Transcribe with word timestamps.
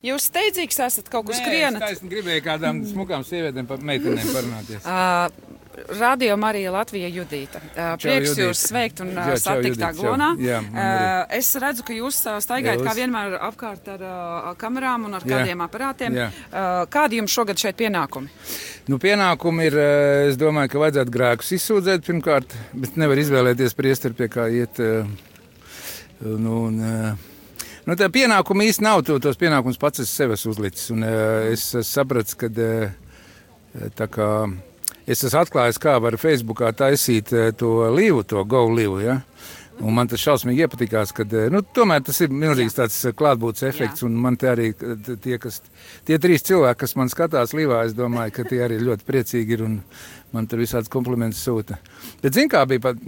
Jūs 0.00 0.30
steidzīgs 0.30 0.78
esat 0.80 1.08
kaut 1.12 1.26
kur 1.28 1.36
skrienat? 1.36 1.82
Es 1.92 1.98
gribēju 2.00 2.40
kādām 2.46 2.78
smukām 2.88 3.24
sievietēm, 3.28 3.66
pa 3.68 3.76
meitenēm 3.84 4.30
parunāties. 4.32 4.86
Uh, 4.88 5.28
Radio 6.00 6.34
Marija 6.40 6.72
Latvija 6.72 7.08
Judīta. 7.12 7.60
Uh, 7.60 7.92
prieks 8.00 8.30
Judita. 8.32 8.46
jūs 8.46 8.62
sveikt 8.70 9.02
un 9.04 9.12
Jā, 9.12 9.36
satikt 9.40 9.76
čau. 9.76 9.90
Aglonā. 9.90 10.30
Jā, 10.40 10.58
uh, 10.64 11.36
es 11.36 11.50
redzu, 11.60 11.84
ka 11.84 11.92
jūs 11.98 12.16
staigājat 12.24 12.80
Jūs. 12.80 12.88
kā 12.88 12.94
vienmēr 12.96 13.36
apkārt 13.50 13.90
ar 13.92 14.04
uh, 14.08 14.48
kamerām 14.60 15.04
un 15.08 15.18
ar 15.20 15.26
Jā. 15.28 15.34
kādiem 15.36 15.64
aparātiem. 15.68 16.16
Jā. 16.16 16.28
Kādi 16.92 17.20
jums 17.20 17.36
šogad 17.36 17.60
šeit 17.60 17.76
pienākumi? 17.80 18.32
Nu, 18.88 18.96
pienākumi 19.00 19.68
ir, 19.68 19.76
es 20.32 20.40
domāju, 20.40 20.72
ka 20.72 20.82
vajadzētu 20.86 21.14
grēkus 21.16 21.52
izsūdzēt 21.60 22.08
pirmkārt, 22.08 22.56
bet 22.72 22.96
nevar 23.00 23.20
izvēlēties 23.20 23.76
priesteri, 23.76 24.16
pie 24.16 24.30
kā 24.32 24.48
iet. 24.62 24.80
Nu, 26.20 26.56
un, 26.66 26.80
nu, 27.88 27.96
tā 27.98 28.08
pienākuma 28.12 28.66
īsti 28.68 28.84
nav, 28.84 29.04
to, 29.06 29.18
tos 29.22 29.38
pienākumus 29.40 29.80
pats 29.80 30.02
es 30.04 30.12
sev 30.12 30.34
esmu 30.36 30.54
uzlicis. 30.54 30.90
Un, 30.94 31.04
eh, 31.06 31.52
es 31.54 31.70
esmu 31.70 31.86
sapratis, 31.86 32.36
ka 32.38 32.50
eh, 32.50 32.92
tā 33.96 34.10
kā 34.10 34.28
es 35.06 35.24
esmu 35.24 35.40
atklājis, 35.44 35.80
kā 35.80 35.96
var 36.02 36.18
Facebookā 36.20 36.72
taisīt 36.76 37.32
eh, 37.32 37.50
to 37.56 37.90
līvu, 37.94 38.24
to 38.26 38.44
go 38.44 38.66
līvu. 38.68 39.00
Ja? 39.04 39.20
Un 39.80 39.96
man 39.96 40.10
tas 40.10 40.20
šausmīgi 40.20 40.66
iepatikās, 40.66 41.14
ka 41.16 41.24
nu, 41.48 41.62
tomēr 41.64 42.02
tas 42.04 42.18
ir 42.20 42.28
milzīgs 42.28 42.76
tāds 42.76 42.98
klātbūtnes 43.16 43.64
efekts. 43.70 44.04
Un 44.04 44.18
man 44.20 44.36
te 44.36 44.50
arī 44.50 44.74
tie, 44.76 45.38
kas, 45.40 45.62
tie 46.04 46.18
trīs 46.20 46.44
cilvēki, 46.44 46.82
kas 46.82 46.96
man 47.00 47.08
skatās 47.08 47.56
līvā, 47.56 47.86
es 47.88 47.96
domāju, 47.96 48.34
ka 48.36 48.44
tie 48.50 48.60
arī 48.66 48.76
ļoti 48.82 49.08
priecīgi 49.08 49.56
ir 49.56 49.64
un 49.64 49.78
man 50.36 50.50
tur 50.50 50.60
visāds 50.60 50.92
kompliments 50.92 51.40
sūta. 51.40 51.80
Bet 52.20 52.36
zin 52.36 52.52
kā 52.52 52.66
bija, 52.68 52.90
pat, 52.90 53.00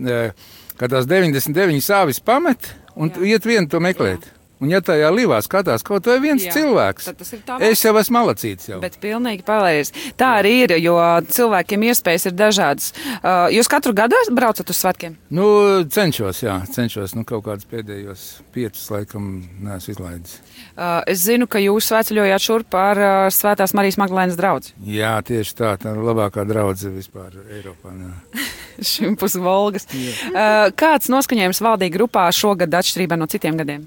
kad 0.80 0.96
tās 0.96 1.10
99 1.10 1.84
sāvis 1.84 2.24
pamet 2.24 2.72
un 2.96 3.12
Jā. 3.12 3.34
iet 3.34 3.46
vienu 3.52 3.68
to 3.68 3.80
meklēt. 3.82 4.32
Un 4.62 4.70
ja 4.70 4.78
tajā 4.84 5.08
līvā 5.10 5.40
skatās 5.42 5.82
kaut 5.86 6.06
vai 6.06 6.20
viens 6.22 6.44
Jā, 6.46 6.52
cilvēks, 6.54 7.08
tad 7.10 7.64
es 7.66 7.82
jau 7.82 7.92
esmu 7.98 8.14
malacīts 8.20 8.68
jau. 8.70 8.78
Bet 8.82 9.00
pilnīgi 9.02 9.42
pareizi. 9.46 9.94
Tā 10.18 10.36
arī 10.38 10.52
ir, 10.68 10.76
jo 10.78 10.94
cilvēkiem 11.34 11.86
iespējas 11.90 12.28
ir 12.30 12.36
dažādas. 12.38 12.92
Uh, 13.18 13.48
jūs 13.50 13.70
katru 13.70 13.94
gadu 13.96 14.20
braucat 14.30 14.70
uz 14.70 14.78
svētkiem? 14.78 15.16
Nu, 15.34 15.46
cenšos, 15.90 16.44
jā, 16.44 16.60
cenšos. 16.70 17.16
Nu, 17.18 17.26
kaut 17.26 17.42
kādus 17.48 17.66
pēdējos 17.70 18.26
piecus 18.54 18.86
laikam 18.94 19.32
neesmu 19.66 19.96
izlaidis. 19.96 20.38
Uh, 20.76 21.02
es 21.10 21.26
zinu, 21.26 21.50
ka 21.50 21.62
jūs 21.62 21.90
svētceļojāt 21.90 22.46
šurp 22.46 22.78
ar 22.78 23.02
uh, 23.02 23.28
Svētās 23.34 23.74
Marijas 23.74 23.98
Magdalēnas 23.98 24.38
draugu. 24.38 24.76
Jā, 24.86 25.16
tieši 25.26 25.58
tā. 25.58 25.74
Tā 25.82 25.96
ir 25.96 26.04
labākā 26.06 26.46
draudzene 26.46 27.00
vispār 27.00 27.34
Eiropā. 27.50 27.96
Šim 28.92 29.16
pusvolgas. 29.20 29.86
Uh, 29.88 30.70
kāds 30.78 31.10
noskaņojums 31.12 31.62
valdīja 31.64 31.96
grupā 31.98 32.26
šogad 32.34 32.74
atšķirībā 32.80 33.18
no 33.20 33.28
citiem 33.30 33.58
gadiem? 33.60 33.86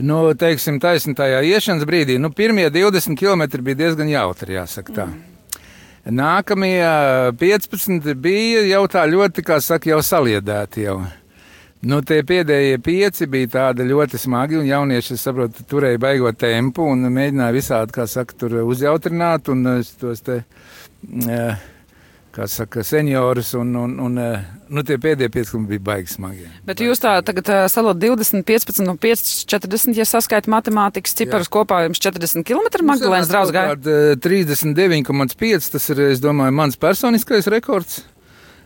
Nu, 0.00 0.22
teiksim, 0.38 0.78
taisnība 0.80 1.24
tajā 1.24 1.42
iešanas 1.52 1.84
brīdī, 1.88 2.16
nu, 2.20 2.30
pirmie 2.32 2.70
20 2.72 3.18
km 3.18 3.44
bija 3.60 3.82
diezgan 3.84 4.08
jautri, 4.08 4.56
jāsaka 4.56 4.94
tā. 4.96 5.08
Nākamie 6.02 6.78
ā, 6.82 7.32
15 7.38 8.14
bija 8.18 8.62
jau 8.66 8.86
tā 8.90 9.04
ļoti, 9.06 9.44
kā 9.46 9.60
saka, 9.62 9.92
jau 9.92 10.00
saliedēti 10.02 10.88
jau. 10.88 11.02
Nu, 11.82 11.98
tie 12.06 12.20
pēdējie 12.22 12.78
pieci 12.78 13.26
bija 13.26 13.48
tādi 13.56 13.84
ļoti 13.88 14.18
smagi, 14.22 14.60
un 14.60 14.68
jaunieši, 14.68 15.16
es 15.16 15.24
saprotu, 15.26 15.64
turēja 15.66 15.98
baigot 16.02 16.38
tempu 16.38 16.86
un 16.86 17.08
mēģināja 17.10 17.54
visādi, 17.56 17.94
kā 17.96 18.06
saka, 18.10 18.36
tur 18.38 18.60
uzjautrināt, 18.62 19.50
un 19.50 19.66
tos 19.98 20.22
te, 20.22 20.44
eh, 21.26 21.64
kā 22.32 22.46
saka, 22.48 22.82
seniorus, 22.86 23.52
un, 23.58 23.74
un, 23.76 23.98
un 24.00 24.20
eh, 24.20 24.44
nu, 24.72 24.84
tie 24.86 24.96
pēdējie 25.00 25.30
pieci 25.32 25.60
bija 25.68 25.84
baigi 25.90 26.14
smagi. 26.14 26.48
Bet 26.68 26.80
jūs 26.80 27.02
tā 27.02 27.14
tagad 27.26 27.50
uh, 27.52 27.64
salot 27.72 28.00
20, 28.00 28.44
15 28.48 28.88
un 28.88 29.00
5, 29.00 29.24
40, 29.52 29.98
ja 29.98 30.06
saskaita 30.08 30.52
matemātikas 30.52 31.16
ciparus 31.18 31.52
kopā, 31.52 31.82
jums 31.86 32.00
40 32.02 32.46
km 32.48 32.86
Magdalēnas 32.88 33.30
draugs 33.30 33.52
gāja. 33.54 33.76
gāja. 33.76 34.16
39,5 34.24 35.70
tas 35.76 35.92
ir, 35.92 36.04
es 36.14 36.24
domāju, 36.24 36.56
mans 36.62 36.80
personiskais 36.80 37.50
rekords. 37.52 38.00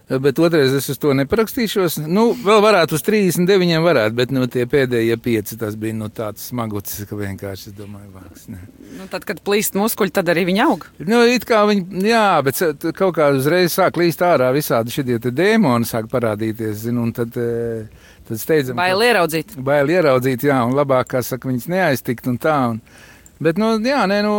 Bet 0.07 0.39
otrais 0.39 0.71
es 0.71 0.87
uz 0.87 1.01
to 1.03 1.11
neparakstīšos. 1.19 1.97
Nu, 2.07 2.29
vēl 2.39 2.61
varētu 2.63 2.95
uz 2.95 3.03
39, 3.03 3.81
varētu, 3.83 4.15
bet 4.15 4.31
nu, 4.31 4.45
tie 4.47 4.63
pēdējie 4.71 5.17
pieci 5.19 5.57
tas 5.59 5.75
bija 5.75 5.97
nu, 5.99 6.07
tāds 6.15 6.45
smagucis, 6.53 7.09
ka 7.11 7.19
vienkārši 7.19 7.73
es 7.73 7.75
domāju. 7.75 8.23
Ne. 8.53 8.61
Nu, 9.01 9.09
tad, 9.11 9.27
kad 9.27 9.41
plīst 9.43 9.75
muskuļi, 9.75 10.15
tad 10.15 10.31
arī 10.31 10.45
viņi 10.47 10.63
aug. 10.63 10.87
Nu, 11.03 11.25
it 11.27 11.49
kā 11.49 11.65
viņi, 11.67 12.05
jā, 12.07 12.29
bet 12.47 12.63
kaut 12.95 13.17
kā 13.19 13.33
uzreiz 13.35 13.75
sāk 13.75 13.99
līst 13.99 14.23
ārā 14.23 14.53
visādi 14.55 14.95
šie 14.95 15.19
dēmoni 15.27 15.91
sāk 15.91 16.07
parādīties, 16.15 16.85
zinu, 16.85 17.09
un 17.09 17.13
tad, 17.17 17.35
eh, 17.35 18.15
tad 18.31 18.39
steidzam. 18.39 18.79
Bail 18.79 19.03
ieraudzīt. 19.09 19.59
Bail 19.59 19.91
ieraudzīt, 19.91 20.47
jā, 20.47 20.63
un 20.71 20.79
labāk, 20.79 21.17
kā 21.17 21.27
saka, 21.27 21.51
viņas 21.51 21.67
neaiztikt 21.75 22.31
un 22.31 22.39
tā. 22.39 22.57
Un, 22.71 22.81
bet, 23.43 23.59
nu, 23.59 23.75
jā, 23.83 24.07
nē, 24.07 24.23
nu, 24.23 24.39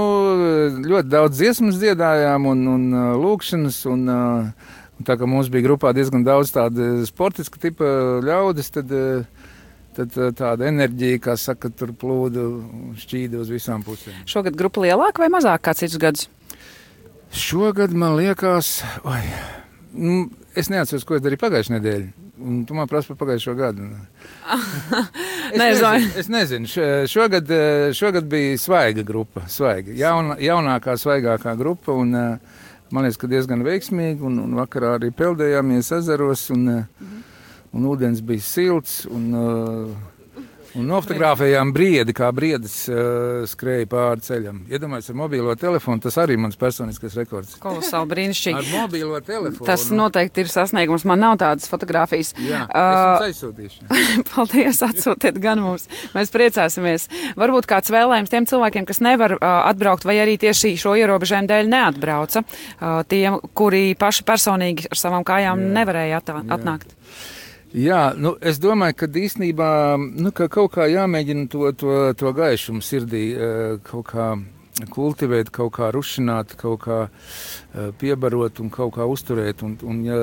ļoti 0.88 1.12
daudz 1.12 1.44
dziesmas 1.44 1.84
dziedājām 1.84 2.48
un, 2.56 2.68
un 2.72 2.90
uh, 2.96 3.14
lūkšanas. 3.20 3.84
Un, 3.92 4.10
uh, 4.16 4.76
un 4.98 5.08
tā 5.08 5.18
kā 5.20 5.30
mums 5.30 5.52
bija 5.54 5.68
grupā 5.70 5.94
diezgan 5.96 6.26
daudz 6.26 6.52
tādu 6.56 7.06
sportiska 7.08 7.62
tipa 7.62 7.88
ļaudis, 8.26 8.72
tad, 8.76 8.92
uh, 8.92 9.52
tad 9.98 10.18
uh, 10.18 10.32
tāda 10.38 10.68
enerģija, 10.72 11.22
kā 11.30 11.38
saka, 11.40 11.72
tur 11.74 11.94
plūda 11.98 12.46
un 12.48 12.96
šķīda 13.00 13.42
uz 13.44 13.54
visām 13.54 13.86
pusēm. 13.86 14.26
Šogad 14.30 14.58
grupa 14.60 14.86
lielāka 14.86 15.26
vai 15.26 15.32
mazāka 15.34 15.70
kā 15.70 15.78
citus 15.78 16.02
gadus? 16.02 16.30
Šogad 17.34 17.92
man 17.94 18.16
liekas, 18.18 18.80
oi, 19.06 19.24
nu, 19.98 20.22
es 20.58 20.72
neatceros, 20.72 21.06
ko 21.06 21.18
es 21.18 21.26
darīju 21.26 21.44
pagājušajā 21.44 21.78
nedēļā. 21.78 22.28
Un 22.38 22.66
tu 22.70 22.76
man 22.78 22.86
prasa 22.88 23.10
par 23.14 23.18
pagājušo 23.26 23.56
gadu. 23.58 23.88
Es 25.48 25.62
nezinu, 25.62 26.10
es 26.20 26.28
nezinu. 26.28 26.68
Šogad, 27.08 27.52
eh, 27.52 27.94
šogad 27.96 28.26
bija 28.28 28.58
svaiga 28.60 29.04
grupa. 29.04 29.46
Svaiga. 29.48 29.94
Jauna, 29.96 30.36
jaunākā, 30.44 30.98
svaigākā 31.00 31.54
grupa. 31.56 31.96
Un, 31.96 32.16
eh, 32.16 32.38
man 32.92 33.06
liekas, 33.06 33.20
ka 33.22 33.30
diezgan 33.32 33.64
veiksmīgi. 33.66 34.22
Un, 34.28 34.40
un 34.44 34.58
vakarā 34.58 34.96
arī 34.98 35.12
peldējāmies 35.16 35.92
ezeros. 36.00 36.48
Un, 36.56 36.68
eh, 36.74 37.10
un 37.76 37.90
ūdens 37.92 38.24
bija 38.26 38.44
silts. 38.44 39.02
Un, 39.12 39.28
eh, 39.34 40.17
Un 40.78 40.86
nofotografējām 40.92 41.72
briedi, 41.74 42.14
kā 42.18 42.28
briedis 42.36 42.76
uh, 42.92 43.44
skrēja 43.50 43.88
pāri 43.90 44.24
ceļam. 44.28 44.60
Iedomājieties, 44.70 45.10
ar 45.14 45.18
mobilo 45.18 45.56
telefonu 45.58 46.04
tas 46.04 46.18
arī 46.22 46.36
ir 46.38 46.42
mans 46.44 46.60
personiskais 46.60 47.16
rekords. 47.18 47.56
Kolosāli 47.64 48.10
brīnišķīgi. 48.14 48.58
Ar 48.60 48.68
mobilo 48.84 49.20
telefonu. 49.26 49.66
Tas 49.68 49.88
noteikti 49.94 50.44
ir 50.46 50.52
sasniegums. 50.54 51.06
Man 51.10 51.24
nav 51.24 51.38
tādas 51.42 51.70
fotogrāfijas. 51.72 52.34
Jā, 52.44 52.66
Uh, 52.68 53.24
aizsūtīšu. 53.28 53.88
Paldies, 54.34 54.82
atsūtiet 54.86 55.40
gan 55.42 55.62
mums. 55.64 55.88
Mēs 56.14 56.30
priecāsimies. 56.34 57.08
Varbūt 57.40 57.68
kāds 57.70 57.90
vēlējums 57.94 58.32
tiem 58.34 58.46
cilvēkiem, 58.50 58.86
kas 58.90 59.02
nevar 59.02 59.38
uh, 59.38 59.48
atbraukt, 59.72 60.06
vai 60.08 60.20
arī 60.22 60.36
tieši 60.42 60.76
šo 60.78 60.94
ierobežojumu 61.00 61.50
dēļ 61.50 61.72
neatbrauca. 61.74 62.44
Uh, 62.44 63.02
tiem, 63.10 63.40
kuri 63.58 63.96
paši 63.98 64.28
personīgi 64.28 64.92
ar 64.92 65.02
savām 65.02 65.26
kājām 65.28 65.64
Jā. 65.64 65.74
nevarēja 65.80 66.22
atā, 66.22 66.38
Jā. 66.44 66.62
Jā, 67.76 68.14
nu, 68.16 68.38
es 68.40 68.62
domāju, 68.64 68.96
ka 69.02 69.10
īstenībā 69.12 69.70
nu, 70.00 70.32
ka 70.32 70.48
kaut 70.48 70.72
kā 70.78 70.88
jāmēģina 70.88 71.50
to, 71.52 71.72
to, 71.76 71.98
to 72.16 72.32
gaišumu 72.38 72.86
sirdī 72.86 73.26
eh, 73.36 73.74
kaut 73.84 74.08
kā 74.14 74.30
kultivēt, 74.86 75.50
kaut 75.54 75.74
kā 75.78 75.90
rušināt, 75.94 76.54
kaut 76.60 76.82
kā 76.86 76.98
eh, 77.08 77.90
piebarot 77.98 78.60
un 78.62 78.70
kaut 78.74 78.94
kā 78.98 79.08
uzturēt. 79.10 79.64
Un, 79.66 79.78
un, 79.88 80.04
ja, 80.06 80.20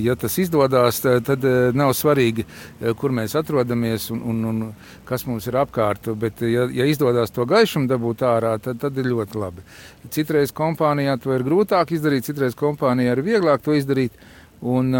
ja 0.00 0.16
tas 0.18 0.38
izdodas, 0.42 1.00
tad, 1.04 1.22
tad 1.28 1.46
eh, 1.46 1.70
nav 1.76 1.94
svarīgi, 1.96 2.44
eh, 2.44 2.92
kur 2.98 3.14
mēs 3.14 3.36
atrodamies 3.38 4.10
un, 4.14 4.22
un, 4.32 4.44
un 4.50 4.60
kas 5.08 5.26
mums 5.28 5.46
ir 5.50 5.58
apkārt. 5.62 6.10
Bet, 6.18 6.42
ja, 6.42 6.66
ja 6.72 6.88
izdodas 6.88 7.34
to 7.34 7.46
gaišumu 7.48 7.90
dabūt 7.90 8.26
ārā, 8.26 8.56
tad, 8.62 8.80
tad 8.82 8.98
ir 8.98 9.10
ļoti 9.12 9.40
labi. 9.40 9.66
Citreiz 10.12 10.54
kompānijā 10.56 11.18
to 11.22 11.34
ir 11.36 11.46
grūtāk 11.46 11.94
izdarīt, 11.94 12.26
citreiz 12.28 12.58
kompānijā 12.58 13.16
ir 13.16 13.26
vieglāk 13.26 13.62
to 13.64 13.76
izdarīt. 13.78 14.18
Un, 14.62 14.94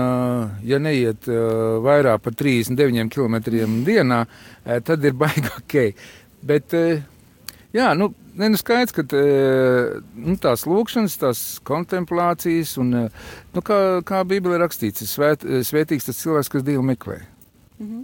ja 0.66 0.78
neiet 0.82 1.28
vairāk 1.84 2.24
par 2.24 2.34
39 2.34 3.06
km 3.14 3.36
dienā, 3.86 4.24
tad 4.82 5.06
ir 5.06 5.14
baigi 5.14 5.52
ok. 5.60 5.76
Bet, 6.42 6.74
jā, 7.70 7.92
nu, 7.94 8.08
ne, 8.34 8.48
nu 8.50 8.58
skaidrs, 8.58 8.96
ka 8.96 9.04
nu, 9.06 10.34
tās 10.42 10.66
lūkšanas, 10.66 11.14
tās 11.22 11.44
kontemplācijas, 11.68 12.74
un, 12.82 12.90
nu, 13.54 13.62
kā, 13.62 13.78
kā 14.08 14.24
Bībelē 14.26 14.58
rakstīts, 14.64 15.06
ir 15.06 15.12
svēt, 15.12 15.46
svētīgs 15.70 16.10
tas 16.10 16.18
cilvēks, 16.24 16.50
kas 16.50 16.66
Dievu 16.66 16.82
meklē. 16.90 17.20
Mhm. 17.78 18.02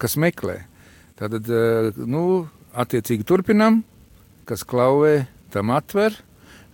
Kas 0.00 0.16
meklē. 0.20 0.62
Tātad, 1.20 1.46
nu, 2.08 2.24
attiecīgi 2.74 3.26
turpinam, 3.28 3.82
kas 4.48 4.64
klauvē, 4.66 5.26
tam 5.54 5.70
atver, 5.74 6.16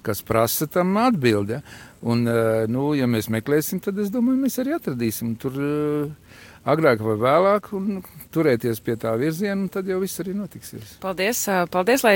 kas 0.06 0.22
prasa, 0.24 0.68
tam 0.70 0.96
atbild. 1.00 1.52
Ja? 1.52 1.60
Un, 2.00 2.24
eh, 2.28 2.64
nu, 2.70 2.94
ja 2.96 3.04
mēs 3.10 3.28
meklēsim, 3.28 3.80
tad 3.84 3.98
es 4.00 4.08
domāju, 4.12 4.40
mēs 4.40 4.56
arī 4.62 4.72
atradīsim 4.72 5.34
tur 5.40 5.58
eh, 5.60 6.38
agrāk 6.64 7.02
vai 7.04 7.16
vēlāk, 7.20 7.68
un 7.76 8.00
turēties 8.32 8.80
pie 8.84 8.96
tā 9.00 9.12
virziena, 9.20 9.68
tad 9.72 9.88
jau 9.88 9.98
viss 10.00 10.20
arī 10.22 10.32
notiksies. 10.36 10.96
Paldies, 11.02 11.42
uh, 11.52 11.66
paldies, 11.72 12.04
lai 12.04 12.14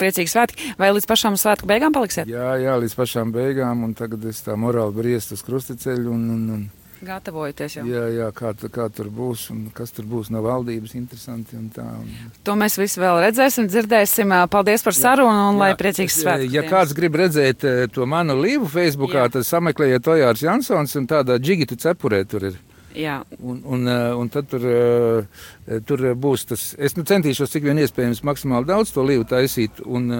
priecīgi 0.00 0.32
svētki. 0.32 0.72
Vai 0.80 0.92
līdz 0.96 1.08
pašām 1.08 1.36
svētku 1.40 1.68
beigām 1.68 1.92
paliksiet? 1.92 2.28
Jā, 2.30 2.54
jā, 2.60 2.76
līdz 2.80 2.96
pašām 2.96 3.32
beigām, 3.36 3.84
un 3.84 3.92
tagad 3.98 4.24
es 4.28 4.40
tā 4.46 4.56
morāli 4.60 4.96
briestu 4.96 5.36
uz 5.36 5.44
krustaceļu, 5.44 6.08
un, 6.12 6.24
un, 6.32 6.48
un 6.56 6.64
Gatavojoties 7.02 7.76
jau. 7.80 7.84
Jā, 7.88 8.04
jā 8.14 8.28
kā, 8.36 8.52
kā 8.70 8.86
tur 8.94 9.08
būs 9.10 9.48
un 9.50 9.64
kas 9.74 9.90
tur 9.94 10.06
būs 10.06 10.30
no 10.30 10.42
valdības 10.44 10.94
interesanti 10.94 11.58
un 11.58 11.68
tā. 11.74 11.82
Un, 11.98 12.10
To 12.46 12.54
mēs 12.58 12.78
visi 12.78 13.00
vēl 13.02 13.18
redzēsim, 13.24 13.66
dzirdēsim. 13.70 14.34
Paldies 14.52 14.86
par 14.86 14.94
sarunu 14.94 15.48
un 15.50 15.58
lai 15.58 15.72
priecīgs 15.78 16.20
svētkus. 16.22 16.52
Ja 16.54 16.62
kāds 16.68 16.94
grib 16.94 17.18
redzēt 17.18 17.66
to 17.94 18.06
manu 18.06 18.38
līvu 18.38 18.70
Facebookā, 18.70 19.26
Jā. 19.26 19.32
tad 19.38 19.48
sameklējiet 19.48 20.12
Ojārs 20.14 20.44
Jansons 20.46 20.94
un 21.00 21.08
tādā 21.10 21.40
džigitu 21.42 21.78
cepurē 21.82 22.22
tur 22.28 22.52
ir. 22.52 22.60
Jā, 22.94 23.22
Un, 23.40 23.62
un, 23.64 23.88
un 23.88 24.28
tad 24.28 24.50
tur, 24.52 24.64
tur 25.88 26.02
būs 26.14 26.44
tas. 26.50 26.64
Es 26.78 26.92
nu, 26.98 27.06
centīšos 27.08 27.50
cik 27.54 27.64
vien 27.64 27.80
iespējams 27.80 28.20
maksimāli 28.28 28.68
daudz 28.68 28.92
to 28.92 29.04
līvu 29.06 29.24
taisīt. 29.30 29.80
Un, 29.88 30.10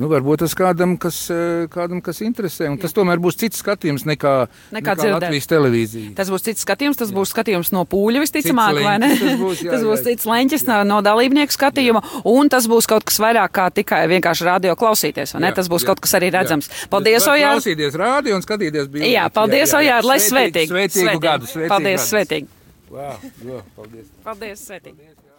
Nu, 0.00 0.08
varbūt 0.08 0.40
tas 0.40 0.54
kādam, 0.56 0.94
kas, 1.00 1.16
eh, 1.28 1.66
kādam, 1.68 2.00
kas 2.00 2.22
interesē. 2.24 2.70
Un 2.72 2.78
tas 2.80 2.94
tomēr 2.96 3.20
būs 3.20 3.36
cits 3.36 3.60
skatījums 3.60 4.06
nekā, 4.08 4.32
Nekā 4.72 4.94
dzirdēt. 4.96 5.16
Latvijas 5.18 5.48
televīzija. 5.50 6.14
Tas 6.16 6.30
būs 6.32 6.46
cits 6.46 6.64
skatījums, 6.64 6.96
tas 6.96 7.12
būs 7.12 7.34
skatījums 7.34 7.72
no 7.76 7.84
pūļa 7.84 8.22
visticamāk, 8.24 8.80
vai 8.86 8.96
ne? 9.02 9.10
tas 9.20 9.36
būs, 9.36 9.60
jā, 9.66 9.74
tas 9.74 9.84
būs 9.84 10.00
jā. 10.00 10.06
cits 10.08 10.28
leņķis 10.30 10.66
no, 10.70 10.78
no 10.88 11.02
dalībnieku 11.04 11.52
skatījuma, 11.52 12.02
un 12.32 12.48
tas 12.48 12.68
būs 12.70 12.88
kaut 12.88 13.04
kas 13.04 13.20
vairāk 13.20 13.52
kā 13.60 13.68
tikai 13.76 14.06
vienkārši 14.14 14.48
radio 14.48 14.76
klausīties, 14.80 15.36
vai 15.36 15.44
ne? 15.44 15.52
Jā, 15.52 15.58
Tas 15.60 15.68
būs 15.68 15.84
jā, 15.84 15.92
kaut 15.92 16.00
kas 16.00 16.16
arī 16.16 16.30
jā. 16.30 16.38
redzams. 16.40 16.70
Paldies, 16.88 17.26
Var 17.26 17.36
Ojār! 17.36 17.58
Klausīties 17.58 17.98
rādio 18.00 18.38
un 18.38 18.46
skatīties 18.46 18.88
bildi. 18.88 19.12
Jā, 19.12 19.28
paldies, 19.28 19.74
Ojār, 19.76 20.06
lai 20.08 20.20
svētīgi! 20.24 20.70
Svētīgu 20.72 21.20
gadu. 21.20 21.50
svētīgu 21.50 21.74
Paldies, 21.74 22.00
gadu. 22.00 22.12
svētīgi! 22.14 22.48
Wow, 22.90 23.32
jā, 23.44 23.64
paldies. 23.76 24.14
Paldies, 24.24 24.64
svētīgi! 24.64 24.96
paldies. 24.96 25.29